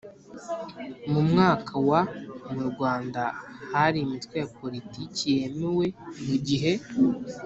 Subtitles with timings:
[1.11, 1.91] mu mwaka w
[2.53, 3.23] mu Rwanda
[3.71, 5.85] hari Imitwe ya Politiki yemewe
[6.25, 6.71] mu gihe